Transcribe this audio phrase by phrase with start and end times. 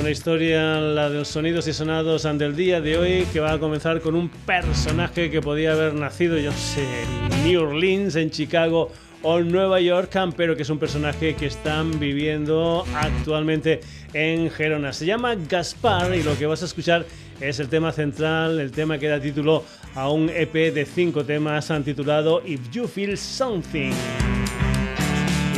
[0.00, 3.58] Una historia, la de los sonidos y sonados del día de hoy, que va a
[3.58, 8.90] comenzar con un personaje que podía haber nacido, yo sé, en New Orleans, en Chicago
[9.24, 13.80] o Nueva York, pero que es un personaje que están viviendo actualmente
[14.12, 14.92] en Gerona.
[14.92, 17.04] Se llama Gaspar y lo que vas a escuchar
[17.40, 19.64] es el tema central, el tema que da título
[19.94, 23.92] a un EP de cinco temas titulado If You Feel Something.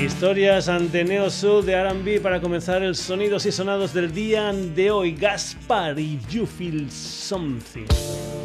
[0.00, 1.28] Historias ante Neo
[1.62, 5.12] de R&B para comenzar el sonidos y sonados del día de hoy.
[5.12, 8.36] Gaspar, If You Feel Something.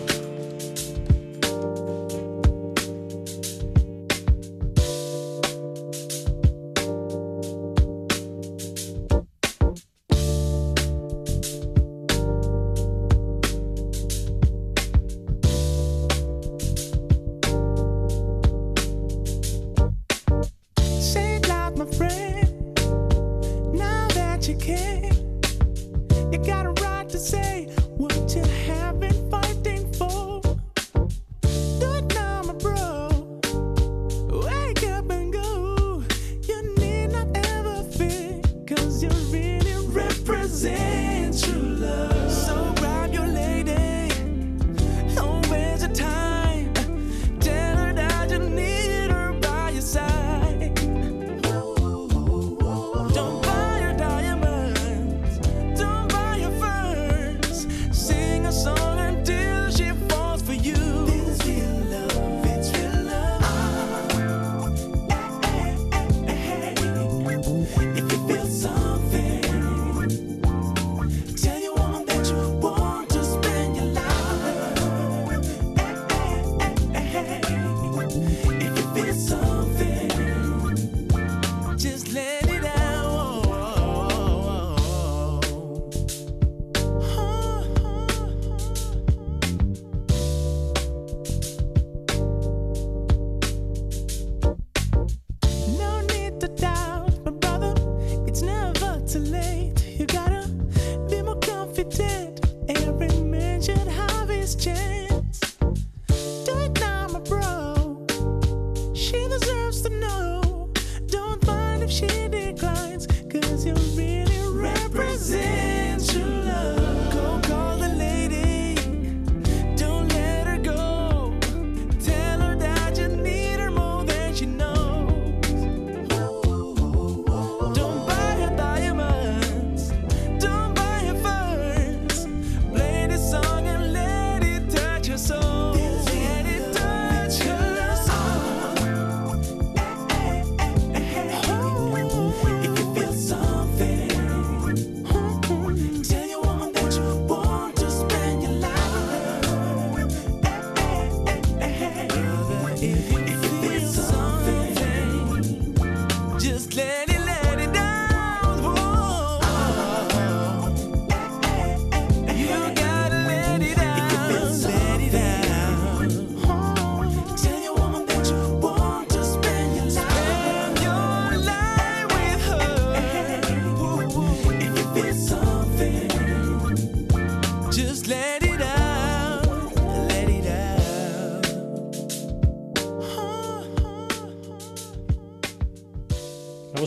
[40.64, 41.11] losing.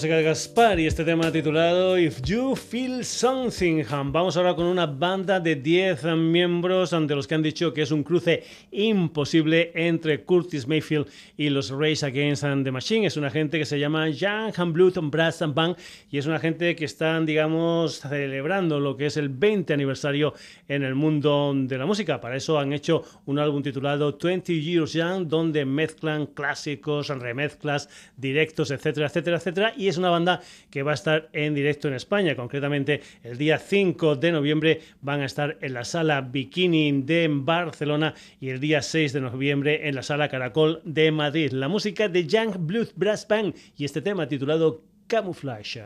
[0.05, 3.85] Música de Gaspar y este tema titulado If You Feel Something.
[3.89, 7.91] Vamos ahora con una banda de 10 miembros ante los que han dicho que es
[7.91, 11.07] un cruce imposible entre Curtis Mayfield
[11.39, 13.07] y los Race Against the Machine.
[13.07, 15.77] Es una gente que se llama Young and Blue Brass and Band
[16.11, 20.35] y es una gente que están, digamos, celebrando lo que es el 20 aniversario
[20.69, 22.21] en el mundo de la música.
[22.21, 28.71] Para eso han hecho un álbum titulado 20 Years Young, donde mezclan clásicos, remezclas, directos,
[28.71, 29.73] etcétera, etcétera, etcétera.
[29.79, 32.35] Y es una banda que va a estar en directo en España.
[32.35, 38.15] Concretamente, el día 5 de noviembre van a estar en la sala Bikini de Barcelona
[38.41, 41.53] y el día 6 de noviembre en la sala Caracol de Madrid.
[41.53, 45.85] La música de Young Blues Brass Band y este tema titulado Camouflage.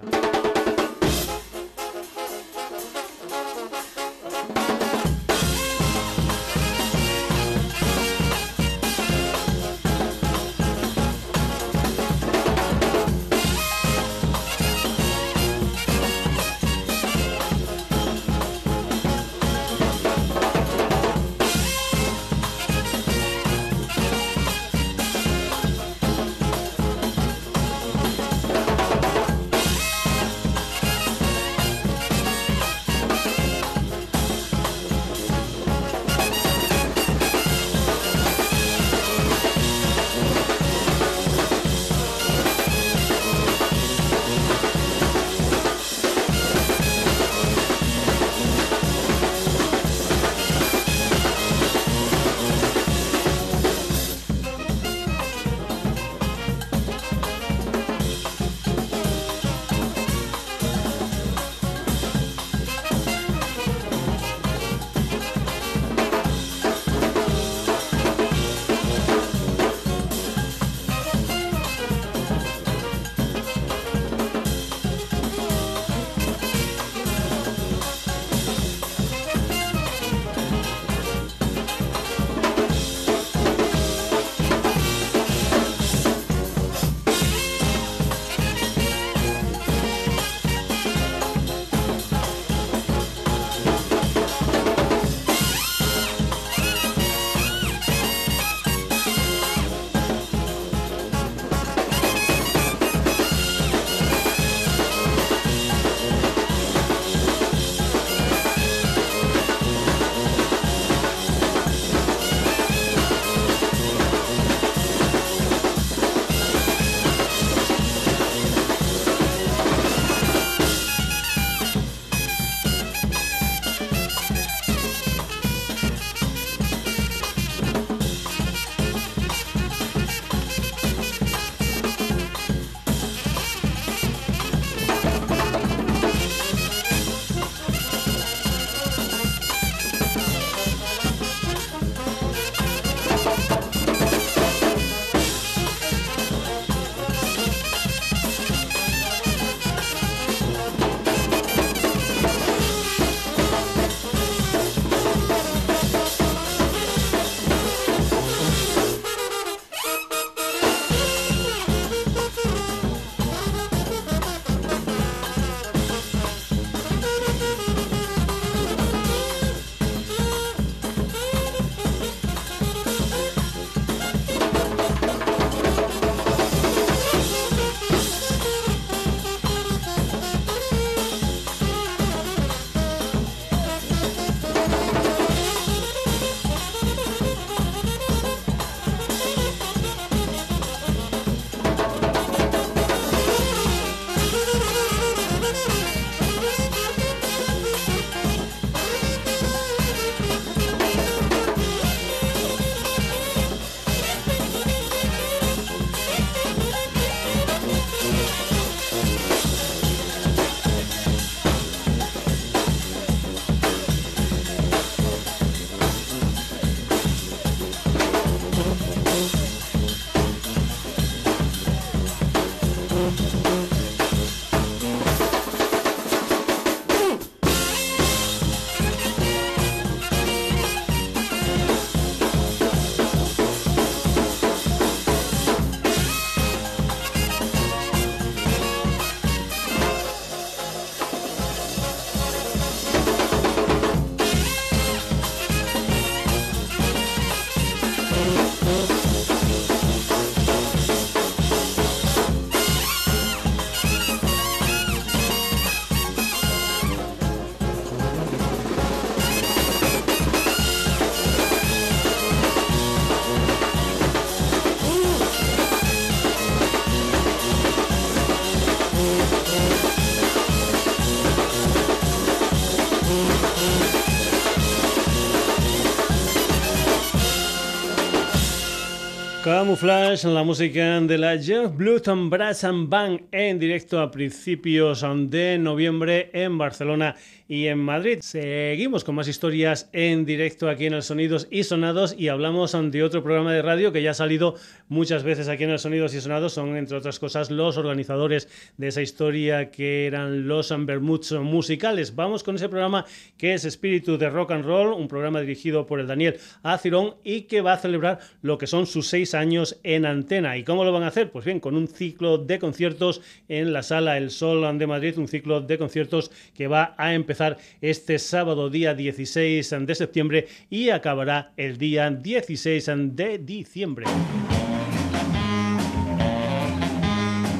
[279.58, 285.58] Camouflage, la música de la Jeff Bluton Brass and Band en directo a principios de
[285.58, 287.16] noviembre en Barcelona
[287.48, 288.18] y en Madrid.
[288.20, 293.02] Seguimos con más historias en directo aquí en el Sonidos y Sonados y hablamos de
[293.02, 294.54] otro programa de radio que ya ha salido
[294.88, 296.52] muchas veces aquí en el Sonidos y Sonados.
[296.52, 302.14] Son, entre otras cosas, los organizadores de esa historia que eran los Bermuds musicales.
[302.14, 303.06] Vamos con ese programa
[303.38, 307.42] que es Espíritu de Rock and Roll, un programa dirigido por el Daniel Acirón y
[307.42, 310.58] que va a celebrar lo que son sus seis años en antena.
[310.58, 311.30] ¿Y cómo lo van a hacer?
[311.30, 315.28] Pues bien, con un ciclo de conciertos en la sala El Sol de Madrid, un
[315.28, 317.37] ciclo de conciertos que va a empezar
[317.80, 324.06] este sábado día 16 de septiembre y acabará el día 16 de diciembre.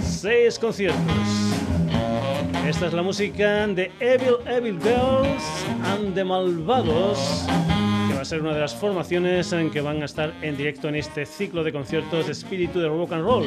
[0.02, 0.98] Seis conciertos.
[2.66, 5.42] Esta es la música de Evil Evil Girls
[5.84, 7.46] and the Malvados,
[8.08, 10.88] que va a ser una de las formaciones en que van a estar en directo
[10.88, 13.46] en este ciclo de conciertos Espíritu de Rock and Roll.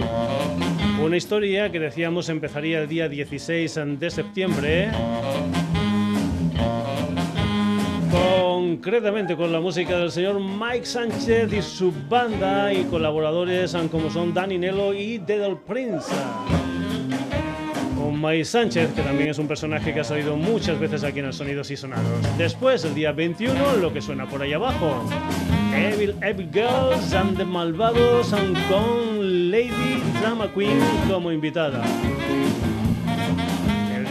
[1.03, 4.89] Una historia que decíamos empezaría el día 16 de septiembre
[8.11, 14.33] concretamente con la música del señor Mike Sánchez y su banda y colaboradores como son
[14.33, 16.11] Danny Nello y Dedal Prince.
[17.97, 21.25] Con Mike Sánchez, que también es un personaje que ha salido muchas veces aquí en
[21.25, 22.37] el Sonidos y Sonados.
[22.37, 25.05] Después, el día 21, lo que suena por ahí abajo.
[25.73, 31.81] Evil Evil Girls and the Malvados and con Lady Drama Queen como invitada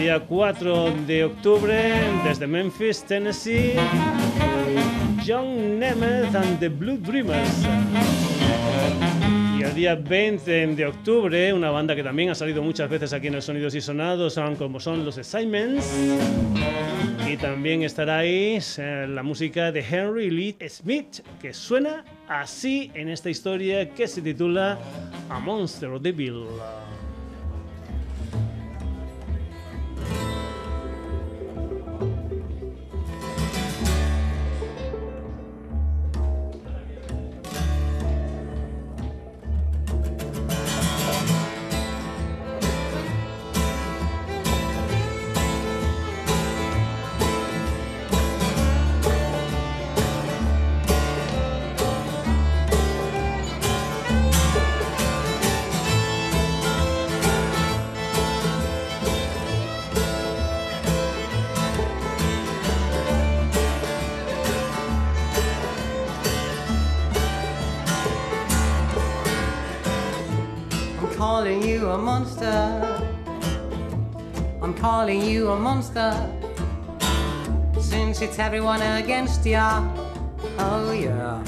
[0.00, 1.92] día 4 de octubre
[2.24, 3.74] desde Memphis, Tennessee,
[5.26, 7.66] John Nemeth and the Blue Dreamers.
[9.58, 13.26] Y el día 20 de octubre, una banda que también ha salido muchas veces aquí
[13.26, 15.94] en el Sonidos y Sonados, como son los Assignments.
[17.28, 23.10] Y también estará ahí eh, la música de Henry Lee Smith, que suena así en
[23.10, 24.78] esta historia que se titula
[25.28, 26.02] A Monster of
[72.40, 73.04] the
[74.60, 74.72] Bill.
[74.80, 76.12] calling you a monster
[77.78, 79.84] since it's everyone against ya.
[80.58, 81.44] Oh, yeah.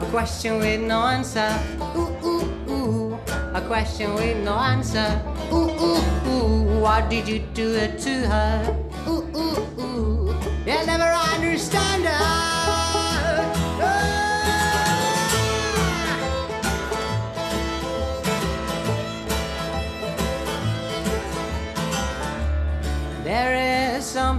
[0.00, 1.52] A question with no answer.
[1.94, 3.18] Ooh, ooh, ooh.
[3.52, 5.20] A question with no answer.
[5.52, 6.80] Ooh, ooh, ooh.
[6.80, 8.76] Why did you do it to her?
[9.06, 10.34] Ooh, ooh, ooh.
[10.64, 12.61] You'll never understand her.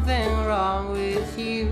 [0.05, 1.69] Something wrong with you,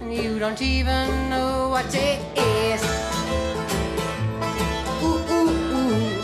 [0.00, 2.82] and you don't even know what it is.
[5.02, 6.22] Ooh, ooh, ooh.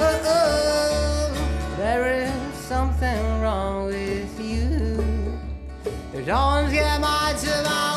[0.00, 1.76] Oh, oh.
[1.76, 4.96] There is something wrong with you.
[6.26, 7.93] Don't get mad about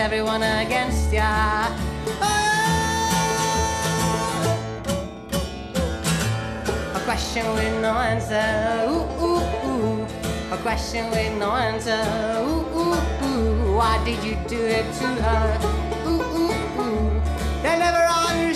[0.00, 1.68] everyone against ya.
[6.96, 10.06] A question with no answer, ooh, ooh, ooh.
[10.52, 12.00] A question with no answer,
[12.40, 13.76] ooh, ooh, ooh.
[13.76, 15.46] Why did you do it to her?
[16.08, 17.20] Ooh, ooh, ooh.
[17.62, 18.49] They never understand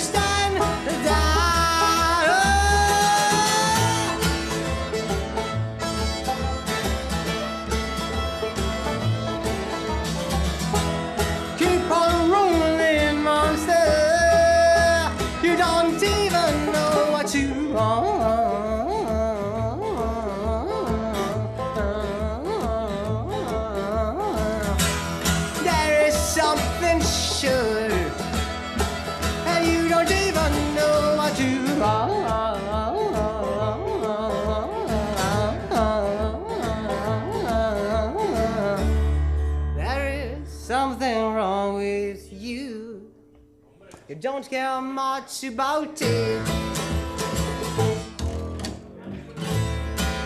[44.35, 46.43] don't care much about it.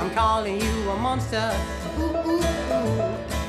[0.00, 1.52] I'm calling you a monster.
[1.98, 3.02] Ooh, ooh, ooh.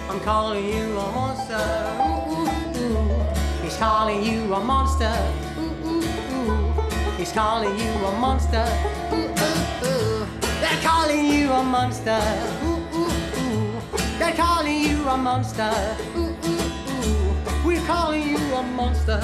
[0.09, 1.65] I'm calling you a monster.
[2.01, 3.63] Ooh, ooh, ooh.
[3.63, 5.15] He's calling you a monster.
[5.57, 6.73] Ooh, ooh, ooh.
[7.17, 8.67] He's calling you a monster.
[9.13, 10.27] Ooh, ooh, ooh.
[10.59, 12.19] They're calling you a monster.
[12.65, 13.81] Ooh, ooh, ooh.
[14.19, 15.71] They're calling you a monster.
[16.17, 16.59] Ooh, ooh,
[16.99, 17.65] ooh.
[17.65, 19.21] We're calling you a monster.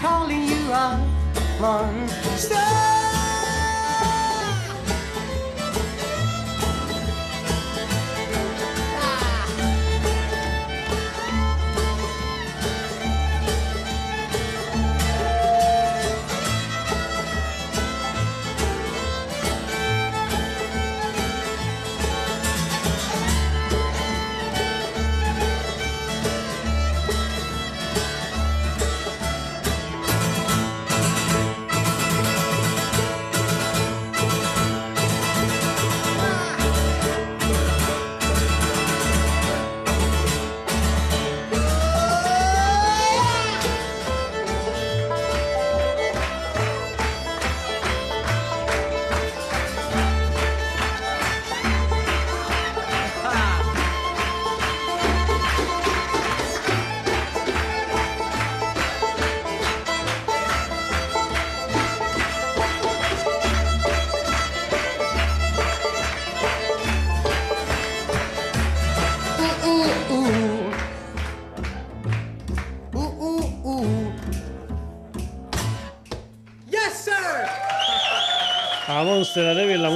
[0.00, 0.96] Calling you a
[1.60, 2.54] monster.
[2.54, 2.99] Monster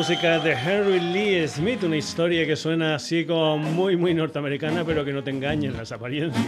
[0.07, 5.03] música de Henry Lee Smith, una historia que suena así como muy muy norteamericana, pero
[5.03, 6.45] que no te engañen las apariencias.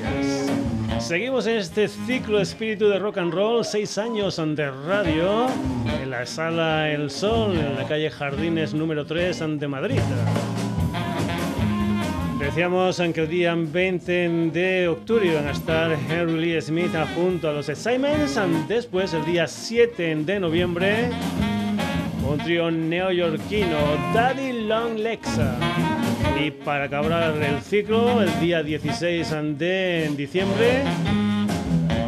[0.98, 5.46] Seguimos en este ciclo espíritu de rock and roll, seis años de radio,
[6.02, 10.00] en la sala El Sol, en la calle Jardines número 3 de Madrid.
[12.38, 17.52] Decíamos que el día 20 de octubre iban a estar Henry Lee Smith junto a
[17.54, 18.38] los Excitements,
[18.68, 21.08] después el día 7 de noviembre
[22.28, 23.76] un trío neoyorquino,
[24.14, 25.56] Daddy Long Lexa.
[26.42, 30.82] Y para acabar el ciclo, el día 16 de diciembre,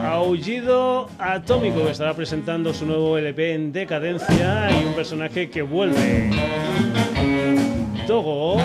[0.04, 6.30] Aullido Atómico, que estará presentando su nuevo LP en decadencia y un personaje que vuelve.
[8.06, 8.58] Togo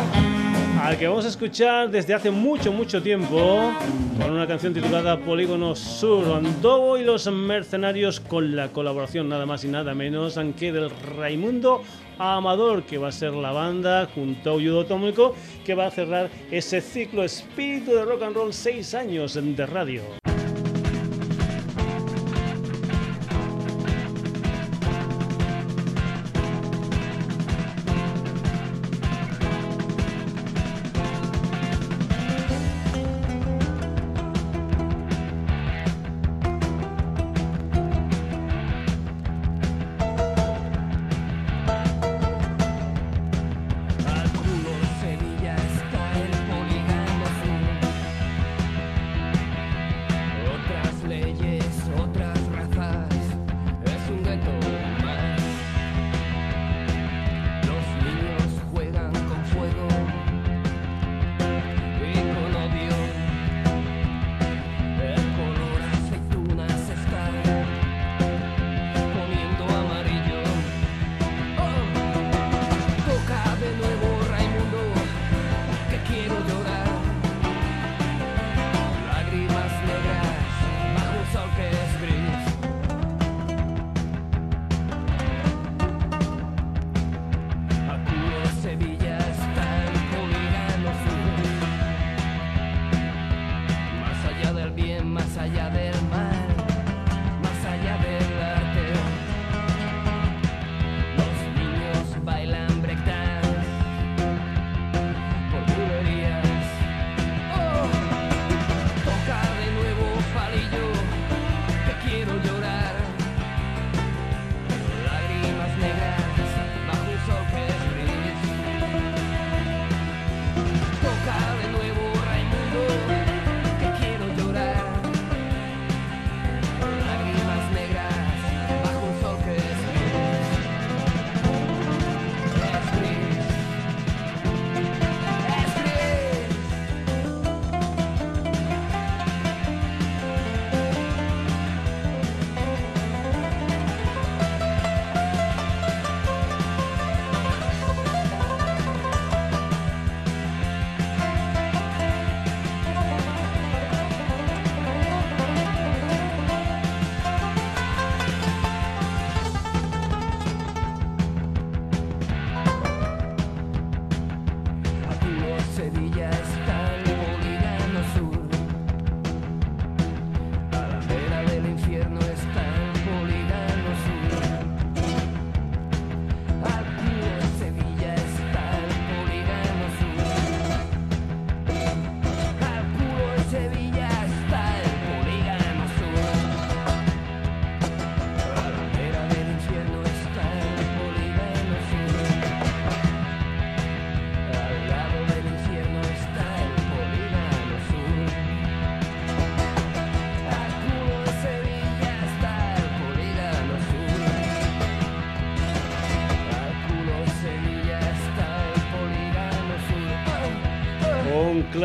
[0.84, 3.72] al que vamos a escuchar desde hace mucho, mucho tiempo,
[4.20, 9.64] con una canción titulada Polígono Sur, Andobo y los Mercenarios, con la colaboración nada más
[9.64, 11.84] y nada menos que del Raimundo
[12.20, 15.34] Amador, que va a ser la banda junto a Uyudo Atómico,
[15.66, 20.02] que va a cerrar ese ciclo espíritu de rock and roll, seis años de radio.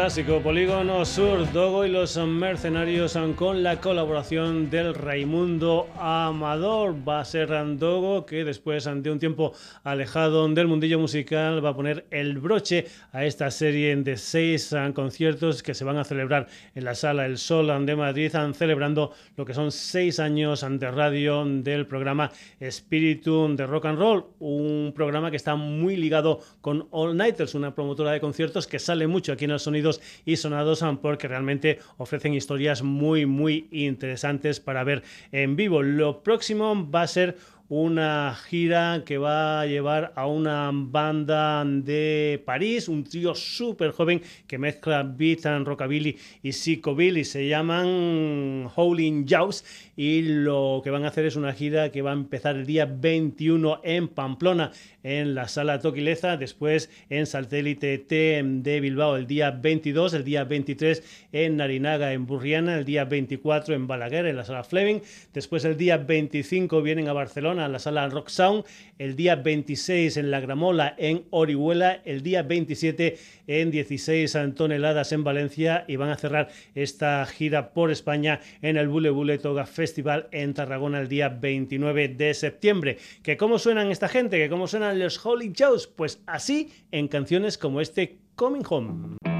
[0.08, 6.96] Clásico, Polígono Sur, Dogo y los mercenarios con la colaboración del Raimundo Amador.
[7.06, 9.52] Va a ser Dogo que después de un tiempo
[9.84, 15.62] alejado del mundillo musical va a poner el broche a esta serie de seis conciertos
[15.62, 19.52] que se van a celebrar en la Sala El Sol de Madrid, celebrando lo que
[19.52, 25.36] son seis años de radio del programa Espíritu de Rock and Roll, un programa que
[25.36, 29.50] está muy ligado con All Nighters, una promotora de conciertos que sale mucho aquí en
[29.50, 35.82] los sonidos y sonados porque realmente ofrecen historias muy, muy interesantes para ver en vivo.
[35.82, 37.36] Lo próximo va a ser
[37.68, 44.22] una gira que va a llevar a una banda de París, un trío súper joven
[44.46, 49.64] que mezcla beat and rockabilly y psychobilly, se llaman Howling Jaws
[49.96, 52.86] y lo que van a hacer es una gira que va a empezar el día
[52.86, 59.50] 21 en Pamplona en la sala Toquileza, después en Satélite T de Bilbao el día
[59.50, 64.44] 22, el día 23 en Narinaga en Burriana, el día 24 en Balaguer en la
[64.44, 65.00] sala Fleming,
[65.34, 68.64] después el día 25 vienen a Barcelona en la sala Rock Sound,
[68.98, 75.24] el día 26 en La Gramola en Orihuela, el día 27 en 16 toneladas en
[75.24, 80.28] Valencia y van a cerrar esta gira por España en el Bule Bule Toga Festival
[80.32, 82.98] en Tarragona el día 29 de septiembre.
[83.22, 84.38] ¿Que cómo suenan esta gente?
[84.38, 85.86] ¿Que cómo suenan los Holy Shows?
[85.86, 89.37] Pues así en canciones como este Coming Home.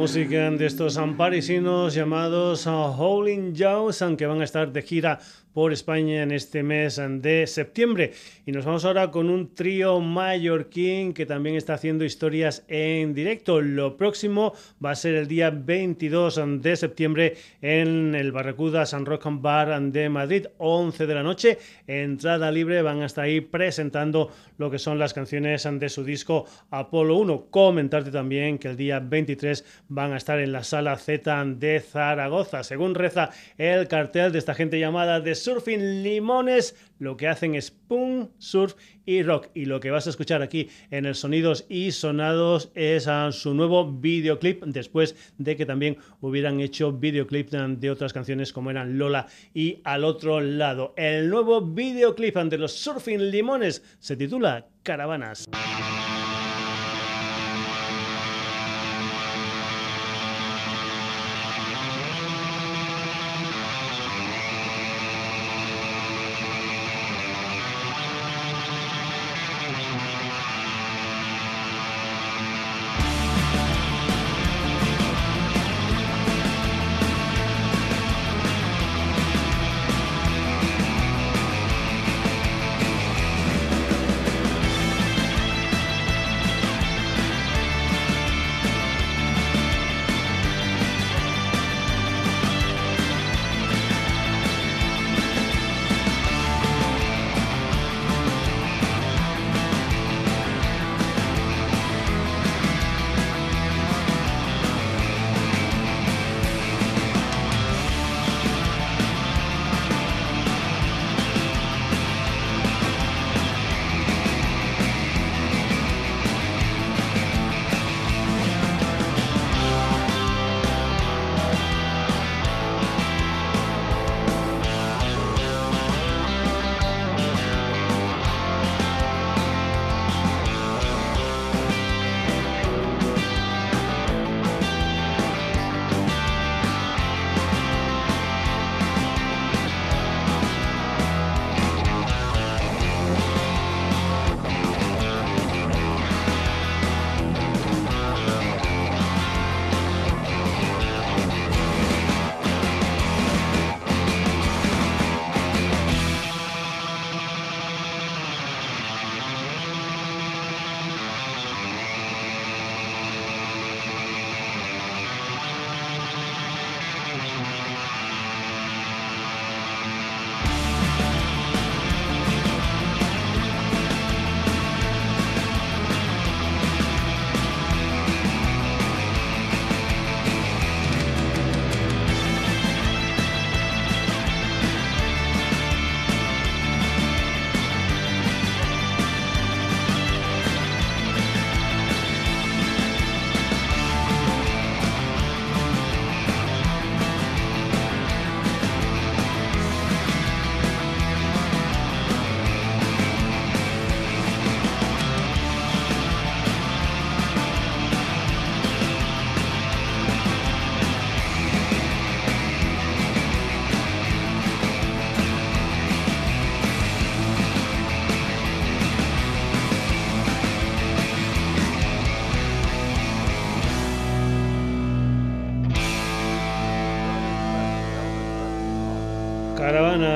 [0.00, 5.18] Música de estos parisinos llamados uh, Howling Jaws, aunque van a estar de gira
[5.52, 8.12] por España en este mes de septiembre.
[8.46, 13.60] Y nos vamos ahora con un trío mallorquín que también está haciendo historias en directo.
[13.60, 19.26] Lo próximo va a ser el día 22 de septiembre en el Barracuda San Rock
[19.28, 21.58] Bar de Madrid, 11 de la noche.
[21.86, 27.16] Entrada libre, van hasta ahí presentando lo que son las canciones de su disco Apolo
[27.16, 27.46] 1.
[27.50, 32.62] Comentarte también que el día 23 van a estar en la sala Z de Zaragoza.
[32.62, 37.70] Según reza el cartel de esta gente llamada The Surfing Limones, lo que hacen es
[37.70, 38.74] punk, surf
[39.06, 39.48] y rock.
[39.54, 43.54] Y lo que vas a escuchar aquí en el Sonidos y Sonados es a su
[43.54, 49.26] nuevo videoclip, después de que también hubieran hecho videoclip de otras canciones como eran Lola
[49.54, 50.94] y Al otro lado.
[50.96, 55.48] El nuevo videoclip de los Surfing Limones se titula Caravanas.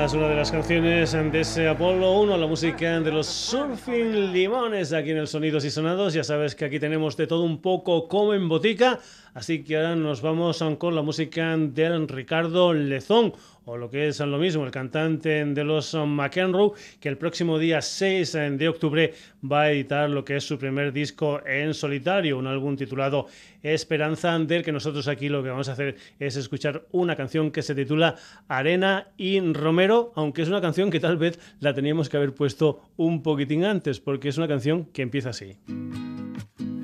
[0.05, 4.93] Es una de las canciones de ese Apolo 1, la música de los Surfing Limones
[4.93, 6.13] aquí en el Sonidos y Sonados.
[6.13, 8.99] Ya sabes que aquí tenemos de todo un poco como en botica,
[9.35, 13.33] así que ahora nos vamos con la música de Ricardo Lezón
[13.65, 17.81] o lo que es lo mismo, el cantante de los McEnroe, que el próximo día
[17.81, 22.47] 6 de octubre va a editar lo que es su primer disco en solitario, un
[22.47, 23.27] álbum titulado
[23.63, 27.63] Esperanza, del que nosotros aquí lo que vamos a hacer es escuchar una canción que
[27.63, 28.15] se titula
[28.47, 32.81] Arena y Romero, aunque es una canción que tal vez la teníamos que haber puesto
[32.97, 35.57] un poquitín antes, porque es una canción que empieza así.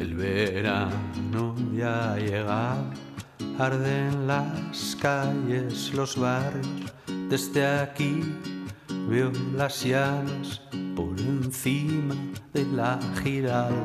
[0.01, 2.85] El verano ya ha llegado
[3.59, 6.67] Arden las calles, los barrios,
[7.29, 8.19] desde aquí
[9.07, 10.59] veo las llanas
[10.95, 12.15] por encima
[12.51, 13.75] de la giral.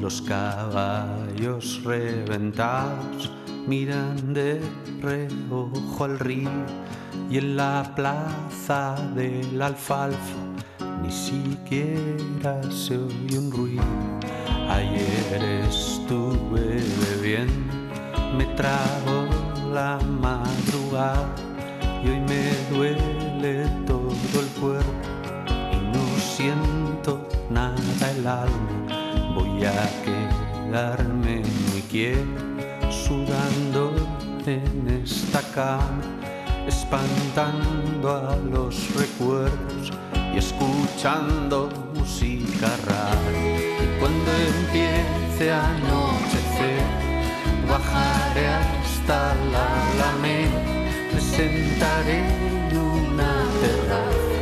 [0.00, 3.32] Los caballos reventados
[3.66, 4.60] miran de
[5.00, 6.66] reojo al río
[7.28, 10.38] y en la plaza del alfalfa
[11.02, 14.41] ni siquiera se oye un ruido.
[14.74, 17.82] Ayer estuve bebiendo
[18.36, 19.26] me trago
[19.72, 21.34] la madrugada
[22.02, 24.92] y hoy me duele todo el cuerpo
[25.72, 29.34] y no siento nada el alma.
[29.34, 33.92] Voy a quedarme muy quieto, sudando
[34.46, 36.00] en esta cama,
[36.66, 39.92] espantando a los recuerdos
[40.34, 43.71] y escuchando música rara.
[44.02, 46.82] Cuando empiece a anochecer,
[47.68, 50.60] bajaré hasta la alameda,
[51.14, 54.38] me sentaré en una terraza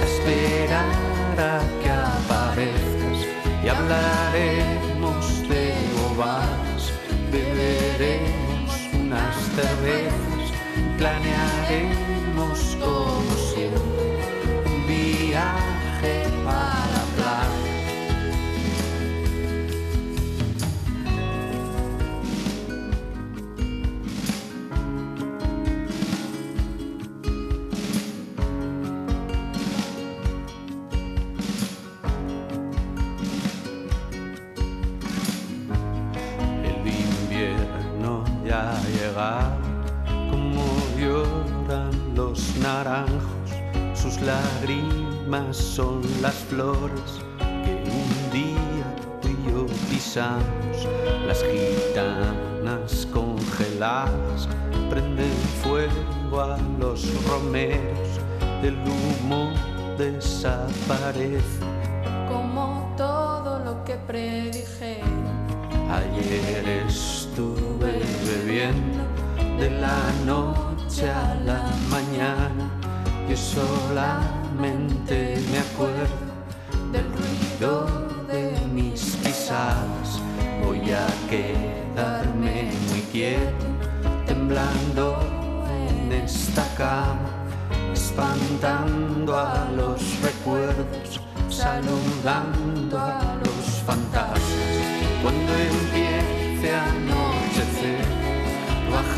[0.00, 0.92] a esperar
[1.38, 3.20] a que aparezcas
[3.64, 6.92] y hablaremos de bobadas,
[7.32, 10.52] beberemos unas cervezas,
[10.98, 14.18] planearemos como siempre
[14.66, 14.86] un
[40.30, 40.64] como
[40.98, 43.50] lloran los naranjos,
[43.94, 48.86] sus lágrimas son las flores que un día
[49.20, 50.88] tú y yo pisamos,
[51.26, 54.48] las gitanas congeladas
[54.88, 58.08] prenden fuego a los romeros,
[58.62, 59.52] el humo
[59.98, 61.60] desaparece.
[62.26, 65.00] como todo lo que predije.
[65.90, 67.09] Ayer estuve
[68.60, 69.96] de la
[70.26, 72.68] noche a la mañana
[73.26, 75.16] y solamente
[75.50, 76.28] me acuerdo
[76.92, 77.86] del ruido
[78.28, 80.20] de mis pisadas.
[80.62, 83.64] Voy a quedarme muy quieto,
[84.26, 85.18] temblando
[85.88, 87.30] en esta cama,
[87.94, 91.18] espantando a los recuerdos,
[91.48, 94.42] saludando a los fantasmas.
[95.22, 95.52] Cuando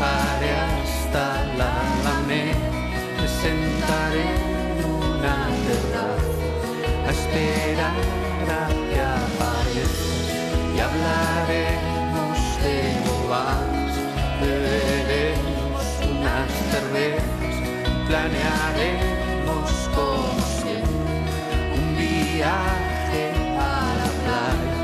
[0.03, 1.25] hasta
[1.57, 2.69] la alameda,
[3.17, 4.25] me sentaré
[4.79, 7.97] en una terraza a esperar
[8.49, 10.27] a que aparezcas
[10.75, 13.93] y hablaremos de bobadas,
[14.41, 17.55] beberemos unas cervezas,
[18.07, 23.23] planearemos como siempre un viaje
[23.57, 24.75] a la playa,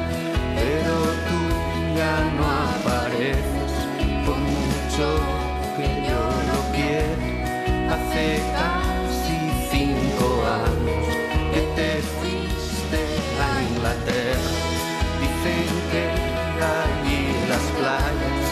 [0.56, 0.94] pero
[1.28, 1.40] tú
[1.98, 3.74] ya no apareces
[4.26, 4.40] por
[5.78, 7.94] que yo lo quiera.
[7.94, 9.38] Hace casi
[9.72, 11.08] cinco años
[11.54, 13.00] que te fuiste
[13.40, 14.52] a Inglaterra.
[15.22, 16.04] Dicen que
[16.76, 18.49] allí las playas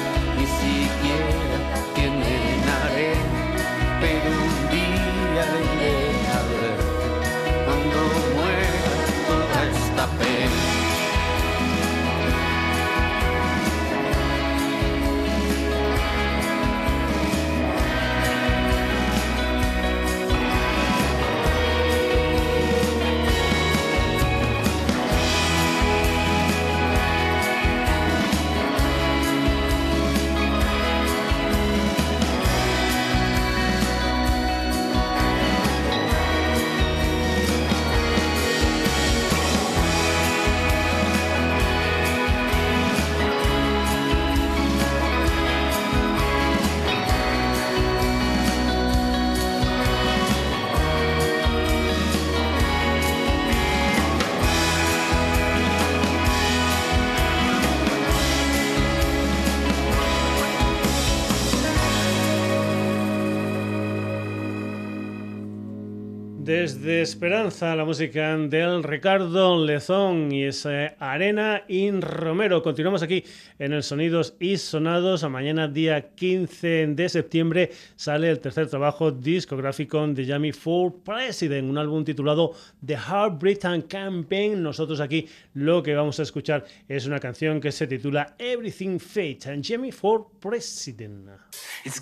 [66.48, 72.64] Desde Esperanza, la música del Ricardo Lezón y esa Arena in Romero.
[72.64, 73.26] Continuamos aquí
[73.60, 75.26] en el Sonidos y Sonados.
[75.26, 81.70] A mañana, día 15 de septiembre, sale el tercer trabajo discográfico de Jamie for President,
[81.70, 82.54] un álbum titulado
[82.86, 84.64] The Heart Britain Campaign.
[84.64, 89.52] Nosotros aquí lo que vamos a escuchar es una canción que se titula Everything Fate,
[89.52, 91.28] and Jamie for President.
[91.84, 92.00] It's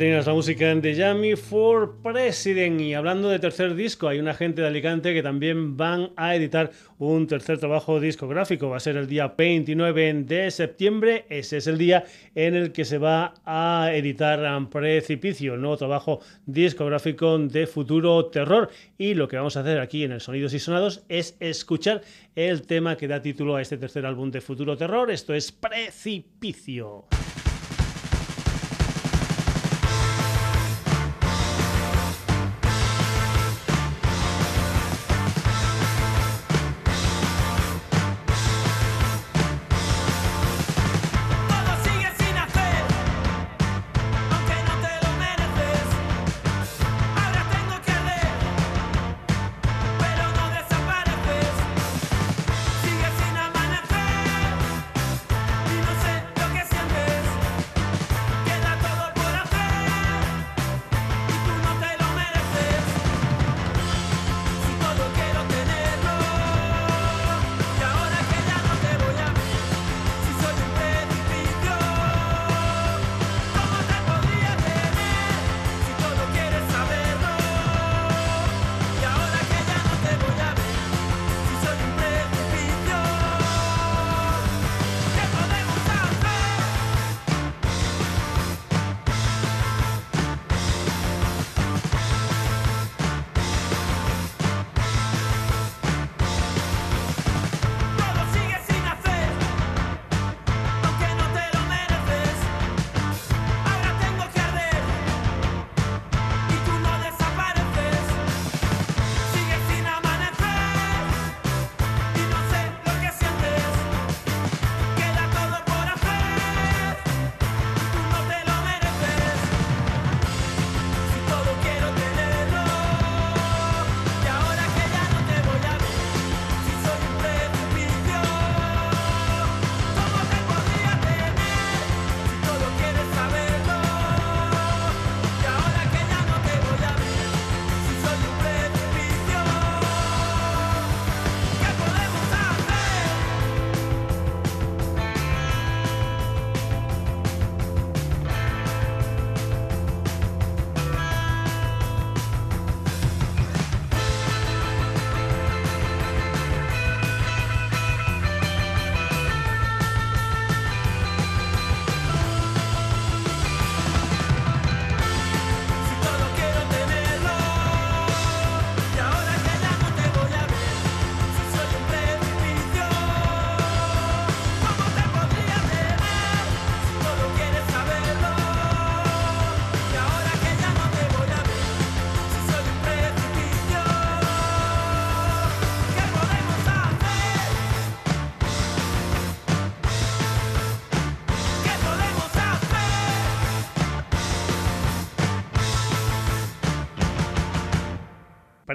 [0.00, 2.80] Tenías la música de Yami for President.
[2.80, 6.70] Y hablando de tercer disco, hay una gente de Alicante que también van a editar
[6.96, 8.70] un tercer trabajo discográfico.
[8.70, 11.26] Va a ser el día 29 de septiembre.
[11.28, 14.40] Ese es el día en el que se va a editar
[14.70, 18.70] Precipicio, el nuevo trabajo discográfico de futuro terror.
[18.96, 22.00] Y lo que vamos a hacer aquí en el Sonidos y Sonados es escuchar
[22.34, 25.10] el tema que da título a este tercer álbum de futuro terror.
[25.10, 27.04] Esto es Precipicio.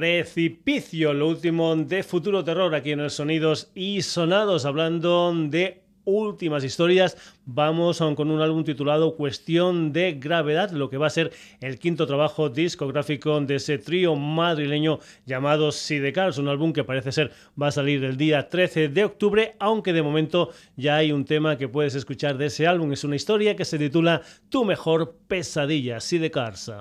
[0.06, 6.64] Precipicio, lo último de Futuro Terror aquí en el Sonidos y Sonados, hablando de últimas
[6.64, 11.80] historias, vamos con un álbum titulado Cuestión de Gravedad, lo que va a ser el
[11.80, 17.70] quinto trabajo discográfico de ese trío madrileño llamado Sidecars, un álbum que parece ser va
[17.70, 21.68] a salir el día 13 de octubre, aunque de momento ya hay un tema que
[21.68, 26.72] puedes escuchar de ese álbum, es una historia que se titula Tu mejor pesadilla, Sidecars.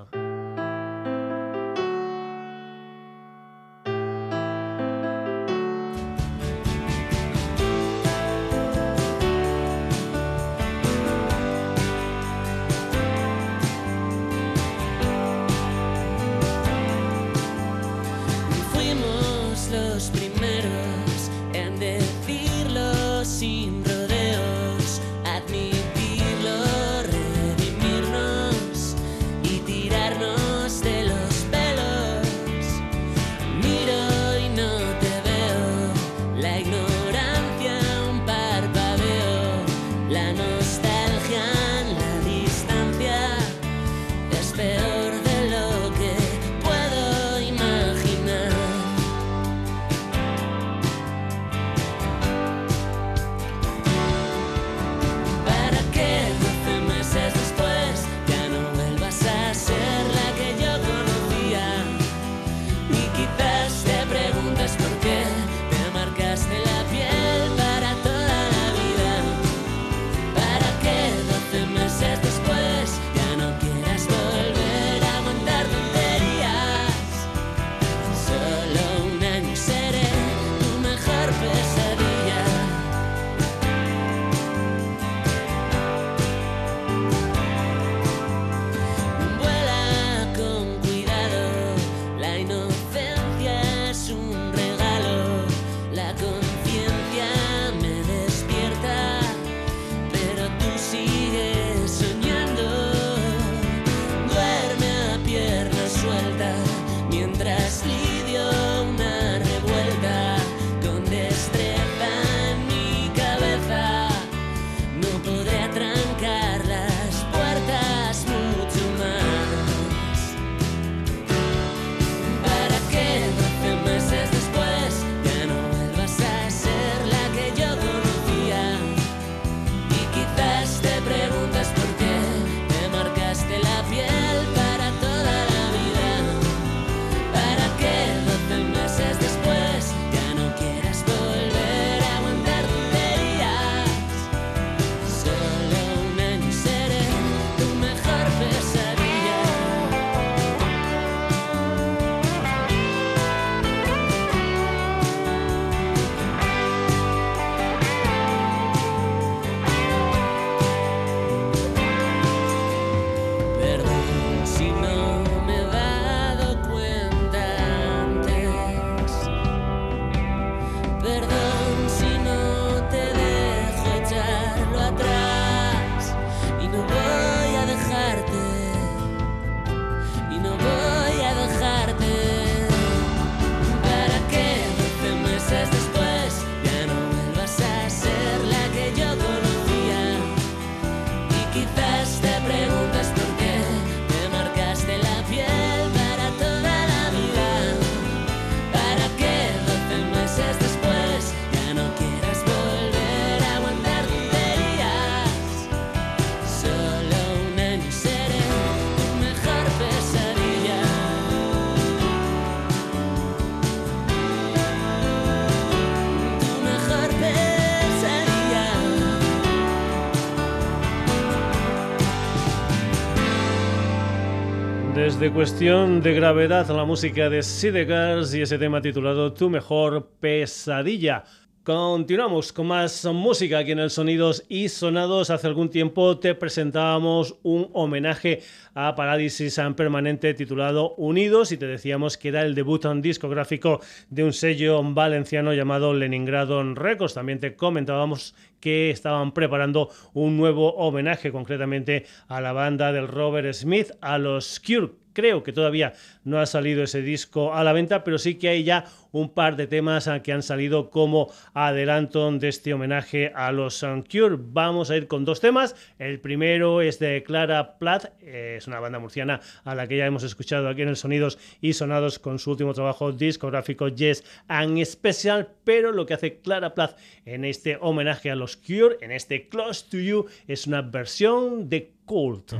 [225.05, 230.09] Es de cuestión de gravedad la música de Sidegars y ese tema titulado Tu mejor
[230.19, 231.23] pesadilla.
[231.65, 235.31] Continuamos con más música aquí en el Sonidos y Sonados.
[235.31, 238.43] Hace algún tiempo te presentábamos un homenaje
[238.75, 244.31] a Parálisis Permanente titulado Unidos y te decíamos que era el debut discográfico de un
[244.31, 247.15] sello valenciano llamado Leningrado Records.
[247.15, 253.51] También te comentábamos que estaban preparando un nuevo homenaje concretamente a la banda del Robert
[253.53, 255.93] Smith, a los Cure Creo que todavía
[256.25, 259.55] no ha salido ese disco a la venta, pero sí que hay ya un par
[259.55, 264.35] de temas que han salido como adelanto de este homenaje a los Cure.
[264.37, 265.73] Vamos a ir con dos temas.
[265.99, 270.23] El primero es de Clara Plath, es una banda murciana a la que ya hemos
[270.23, 275.47] escuchado aquí en el Sonidos y Sonados con su último trabajo discográfico Yes and Special,
[275.63, 279.85] pero lo que hace Clara Plath en este homenaje a los Cure, en este Close
[279.89, 282.57] to You, es una versión de culto.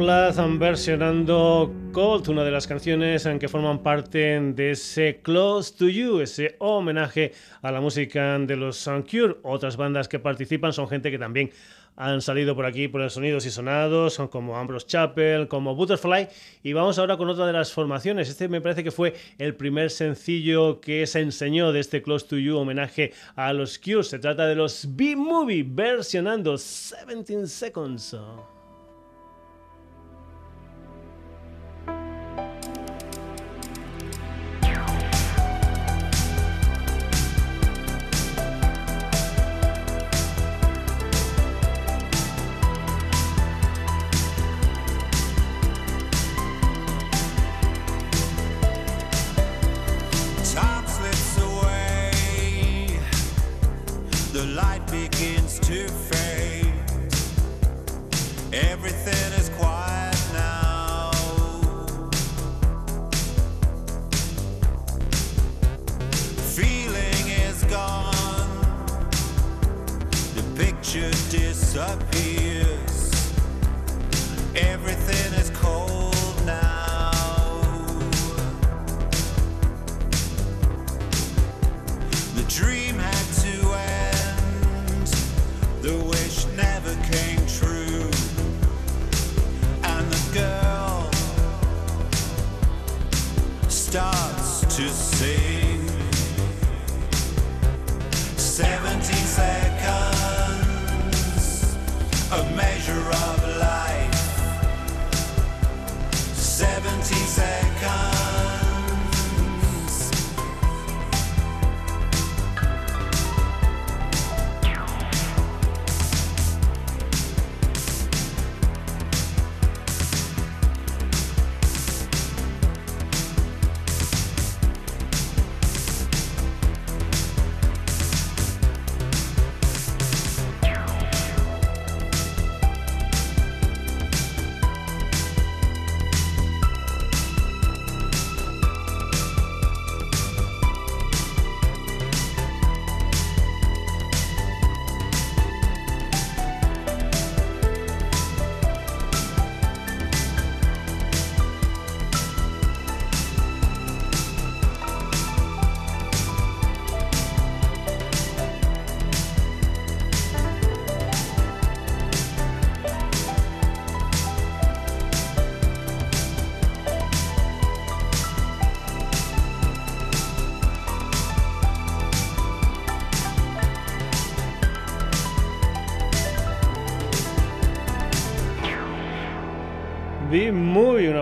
[0.00, 5.88] Plath versionando Cold, una de las canciones en que forman parte de ese Close to
[5.90, 9.36] You, ese homenaje a la música de los Sound Cure.
[9.42, 11.50] Otras bandas que participan son gente que también
[11.96, 16.28] han salido por aquí por los sonidos y sonados, son como Ambrose Chapel, como Butterfly.
[16.62, 18.30] Y vamos ahora con otra de las formaciones.
[18.30, 22.38] Este me parece que fue el primer sencillo que se enseñó de este Close to
[22.38, 24.04] You homenaje a los Cure.
[24.04, 28.16] Se trata de los B-Movie versionando 17 Seconds.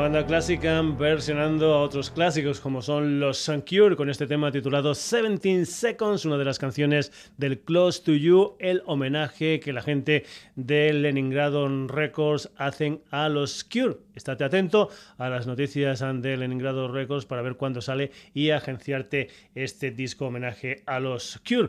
[0.08, 5.66] Banda clásica versionando a otros clásicos como son los Cure con este tema titulado 17
[5.66, 10.24] Seconds, una de las canciones del Close to You, el homenaje que la gente
[10.56, 13.98] de Leningrado Records hacen a los Cure.
[14.14, 14.88] Estate atento
[15.18, 20.84] a las noticias de Leningrado Records para ver cuándo sale y agenciarte este disco homenaje
[20.86, 21.68] a los Cure.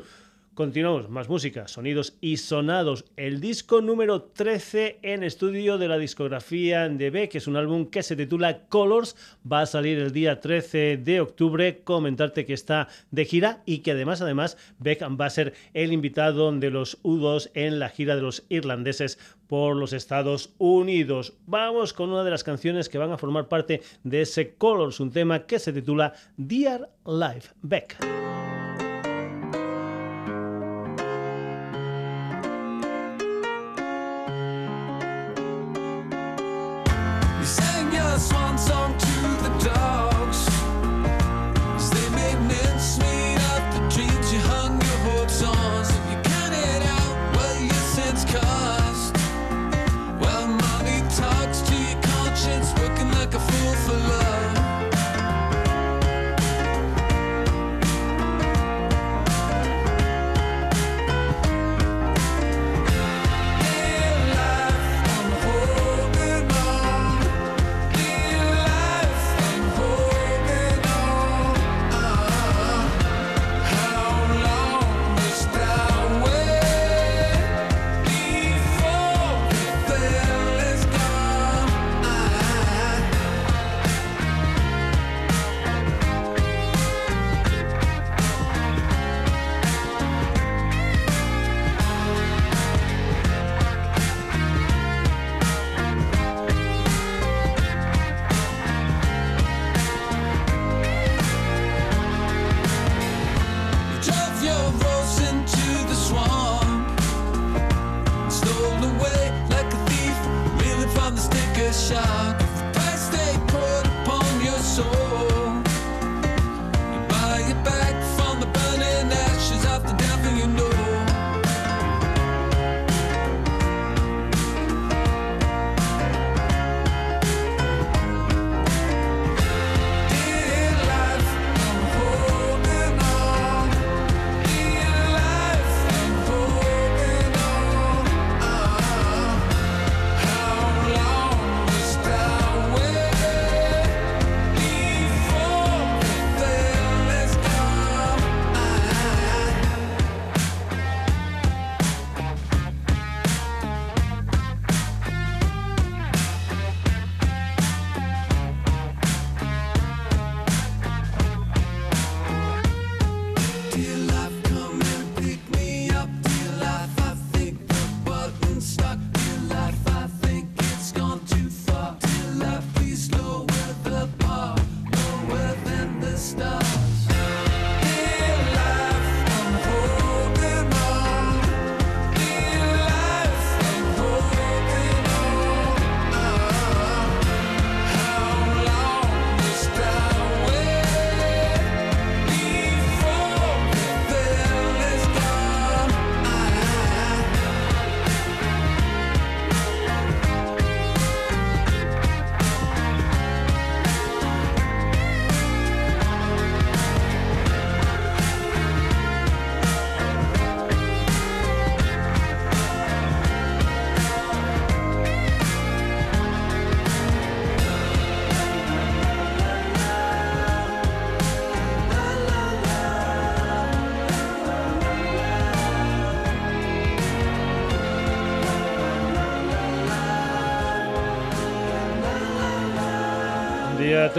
[0.60, 3.06] Continuamos, más música, sonidos y sonados.
[3.16, 7.86] El disco número 13 en estudio de la discografía de Beck, que es un álbum
[7.86, 9.16] que se titula Colors,
[9.50, 11.80] va a salir el día 13 de octubre.
[11.86, 16.52] Comentarte que está de gira y que además, además, Beck va a ser el invitado
[16.52, 21.38] de los U2 en la gira de los irlandeses por los Estados Unidos.
[21.46, 25.12] Vamos con una de las canciones que van a formar parte de ese Colors, un
[25.12, 28.29] tema que se titula Dear Life Beck.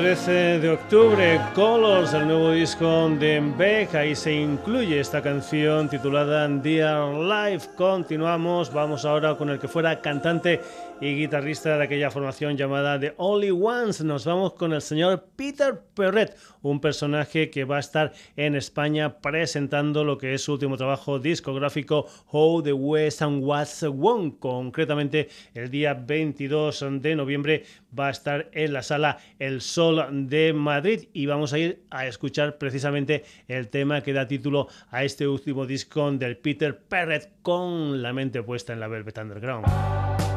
[0.01, 3.95] 13 de octubre, Colors, el nuevo disco de Beck.
[3.95, 7.69] Ahí se incluye esta canción titulada Dear Life.
[7.77, 10.63] Continuamos, vamos ahora con el que fuera cantante
[11.01, 14.03] y guitarrista de aquella formación llamada The Only Ones.
[14.05, 19.21] Nos vamos con el señor Peter Perret, un personaje que va a estar en España
[19.21, 24.35] presentando lo que es su último trabajo discográfico How the West and What's One.
[24.39, 27.65] Concretamente, el día 22 de noviembre
[27.99, 32.07] va a estar en la sala El Sol de Madrid y vamos a ir a
[32.07, 38.03] escuchar precisamente el tema que da título a este último disco del Peter Perret con
[38.03, 40.30] la mente puesta en la Velvet Underground.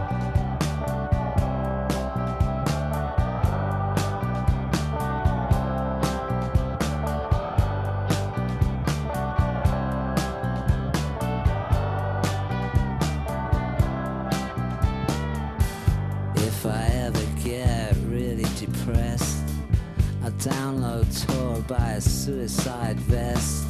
[22.03, 23.65] Suicide vest.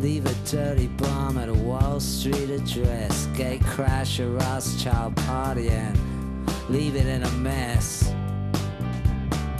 [0.00, 3.26] Leave a dirty bomb at a Wall Street address.
[3.36, 5.98] Gate crash, a Rothschild party, and
[6.68, 8.10] leave it in a mess.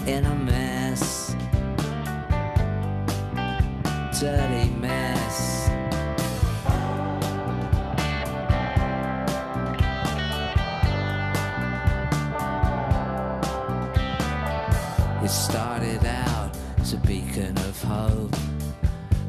[0.07, 1.35] In a mess.
[4.21, 5.04] Dirty mess.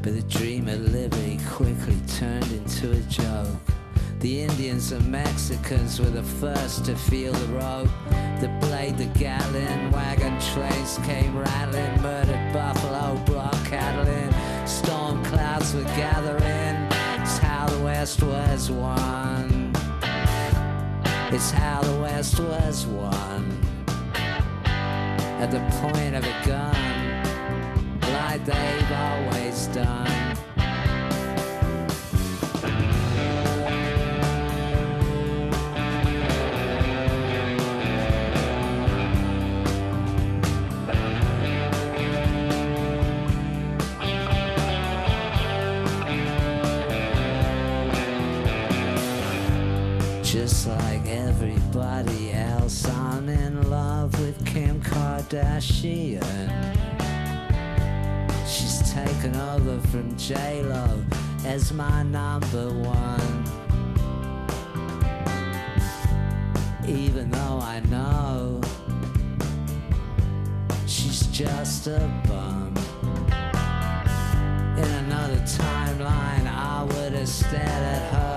[0.06, 3.58] But the dream of liberty quickly turned into a joke.
[4.20, 7.90] The Indians and Mexicans were the first to feel the rope.
[8.40, 14.32] The blade, the gallon, wagon trains came rattling, murdered buffalo, block cattling.
[14.64, 16.86] Storm clouds were gathering.
[17.20, 19.72] It's how the West was won.
[21.32, 23.60] It's how the West was won.
[25.42, 26.95] At the point of a gun,
[28.46, 30.06] they've always done.
[50.22, 56.65] Just like everybody else, I'm in love with Kim Kardashian.
[59.26, 61.04] Taken over from J-Lo
[61.44, 63.44] as my number one.
[66.86, 68.60] Even though I know
[70.86, 72.74] she's just a bum.
[74.78, 78.35] In another timeline, I would have stared at her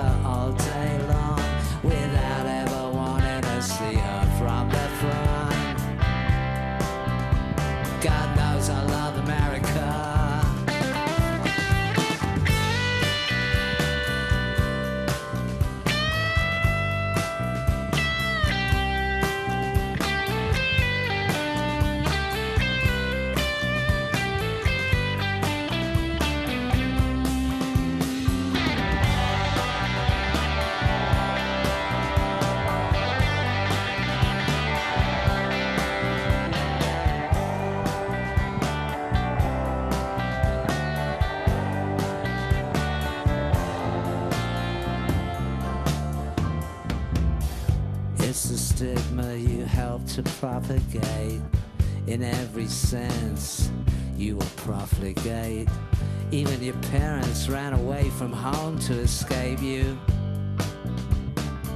[50.23, 51.41] to propagate.
[52.07, 53.71] In every sense,
[54.17, 55.69] you will profligate.
[56.31, 59.97] Even your parents ran away from home to escape you.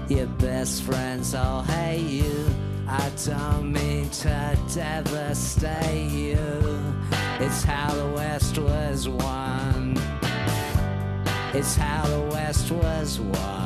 [0.10, 2.46] Your best friends all hate you.
[2.88, 6.96] I don't mean to devastate you.
[7.39, 9.98] It's how the West was won.
[11.54, 13.64] It's how the West was won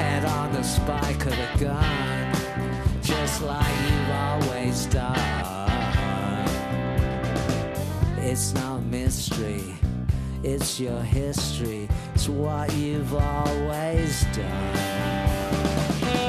[0.00, 2.09] head on the spike of a gun,
[3.40, 4.50] like you've always.
[8.22, 9.74] It's not mystery,
[10.44, 16.19] it's your history, it's what you've always done.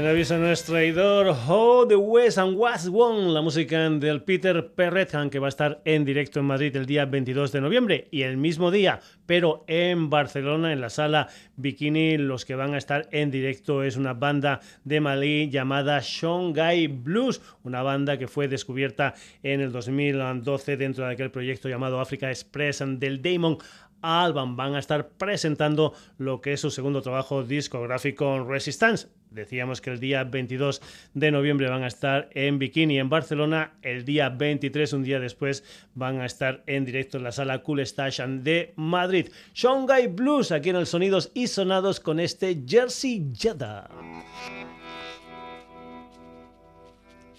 [0.00, 4.72] Quien avisa no es traidor, How the West and What's One, la música del Peter
[4.72, 8.22] Perrethan, que va a estar en directo en Madrid el día 22 de noviembre y
[8.22, 13.10] el mismo día, pero en Barcelona, en la sala Bikini, los que van a estar
[13.12, 19.12] en directo es una banda de Malí llamada Shongai Blues, una banda que fue descubierta
[19.42, 23.58] en el 2012 dentro de aquel proyecto llamado Africa Express del Damon
[24.02, 29.08] Alban van a estar presentando lo que es su segundo trabajo discográfico Resistance.
[29.30, 30.82] Decíamos que el día 22
[31.14, 35.62] de noviembre van a estar en Bikini en Barcelona, el día 23, un día después,
[35.94, 39.28] van a estar en directo en la sala Cool Station de Madrid.
[39.54, 43.88] Shongai Blues aquí en el Sonidos y Sonados con este Jersey Yada.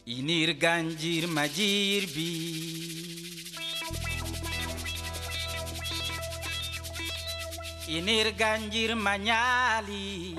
[0.06, 2.08] Inir ganjir majir
[7.92, 10.32] Sinir ganjir manyali.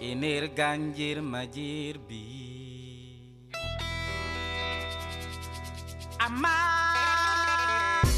[0.00, 2.24] Inir ganjir majir bi.
[6.16, 8.08] Aman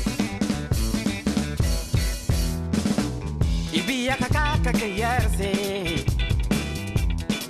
[3.74, 5.50] ibiya kakaka keyerze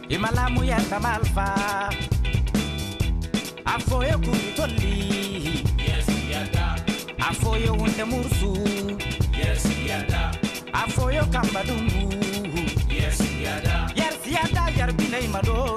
[0.08, 1.48] imalamu yatamalfa
[3.68, 4.96] afoye ya kuritoli
[7.28, 8.56] afoyo wunde mursu.
[9.38, 10.32] Yes yada
[10.72, 12.14] afoyo kambadungu
[12.94, 15.76] yes yada yes yada yarbinay madoro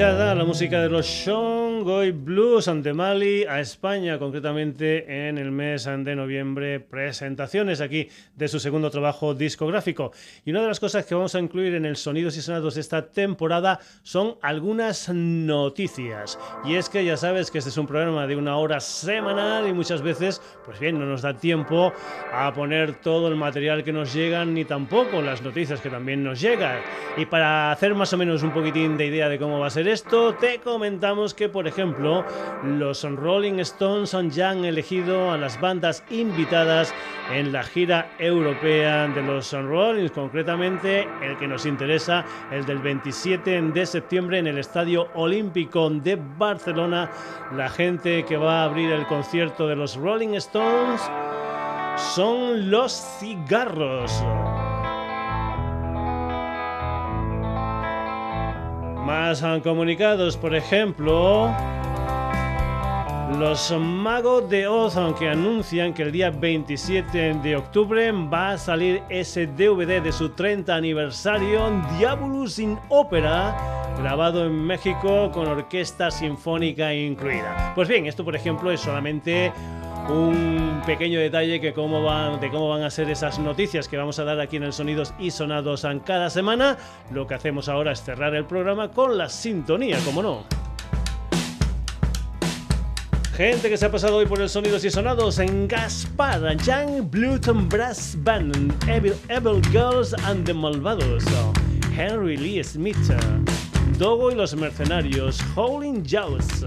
[0.00, 1.59] trillada, la música de los shows
[2.60, 8.60] Blues ante Mali a España, concretamente en el mes de noviembre, presentaciones aquí de su
[8.60, 10.12] segundo trabajo discográfico.
[10.44, 12.82] Y una de las cosas que vamos a incluir en el Sonidos y Sonados de
[12.82, 16.38] esta temporada son algunas noticias.
[16.64, 19.72] Y es que ya sabes que este es un programa de una hora semanal y
[19.72, 21.92] muchas veces, pues bien, no nos da tiempo
[22.32, 26.40] a poner todo el material que nos llega, ni tampoco las noticias que también nos
[26.40, 26.80] llegan.
[27.16, 29.88] Y para hacer más o menos un poquitín de idea de cómo va a ser
[29.88, 32.24] esto, te comentamos que, por ejemplo,
[32.62, 36.94] los Rolling Stones ya han elegido a las bandas invitadas
[37.32, 43.62] en la gira europea de los Rolling, concretamente el que nos interesa, el del 27
[43.62, 47.10] de septiembre en el Estadio Olímpico de Barcelona.
[47.56, 51.00] La gente que va a abrir el concierto de los Rolling Stones
[51.96, 54.22] son los cigarros.
[59.04, 61.50] Más han comunicados, por ejemplo,
[63.38, 69.02] los magos de Oz, que anuncian que el día 27 de octubre va a salir
[69.08, 73.56] ese DVD de su 30 aniversario, Diabolus in Opera,
[73.98, 77.72] grabado en México con orquesta sinfónica incluida.
[77.74, 79.52] Pues bien, esto por ejemplo es solamente
[80.08, 84.18] un pequeño detalle que cómo van, de cómo van a ser esas noticias que vamos
[84.18, 86.76] a dar aquí en el Sonidos y Sonados cada semana.
[87.12, 90.69] Lo que hacemos ahora es cerrar el programa con la sintonía, como no.
[93.40, 97.70] Gente que se ha pasado hoy por el Sonidos y Sonados en Gaspar, Young Bluton
[97.70, 101.24] Brass Band, Evil, Evil Girls and the Malvados,
[101.96, 102.98] Henry Lee Smith,
[103.96, 106.66] Dogo y los Mercenarios, Howling Jaws.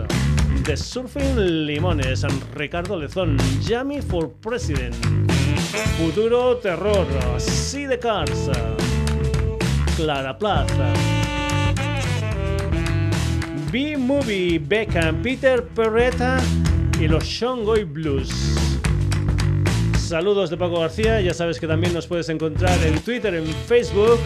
[0.63, 1.35] The Surfing
[1.67, 2.25] Limones,
[2.55, 4.95] Ricardo Lezón, Jamie for President,
[5.99, 7.05] Futuro Terror,
[7.39, 8.49] See the Cars,
[9.95, 11.12] Clara Plaza,
[13.73, 16.37] B-Movie, Beckham, Peter Perretta
[17.01, 18.29] y los Shongoy Blues.
[19.97, 24.19] Saludos de Paco García, ya sabes que también nos puedes encontrar en Twitter, en Facebook,